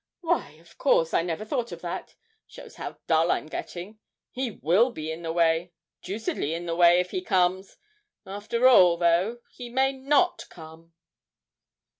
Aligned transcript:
Why, 0.21 0.53
of 0.53 0.79
course, 0.79 1.13
I 1.13 1.21
never 1.21 1.45
thought 1.45 1.71
of 1.71 1.81
that 1.81 2.15
shows 2.47 2.77
how 2.77 2.97
dull 3.05 3.29
I'm 3.31 3.45
getting! 3.45 3.99
He 4.31 4.49
will 4.49 4.89
be 4.89 5.11
in 5.11 5.21
the 5.21 5.31
way 5.31 5.73
deucedly 6.01 6.55
in 6.55 6.65
the 6.65 6.75
way, 6.75 6.99
if 6.99 7.11
he 7.11 7.21
comes! 7.21 7.77
After 8.25 8.67
all, 8.67 8.97
though, 8.97 9.41
he 9.51 9.69
may 9.69 9.93
not 9.93 10.45
come!' 10.49 10.93